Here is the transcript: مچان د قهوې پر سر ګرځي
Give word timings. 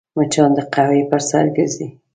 مچان 0.15 0.49
د 0.57 0.59
قهوې 0.73 1.01
پر 1.09 1.21
سر 1.29 1.45
ګرځي 1.55 1.87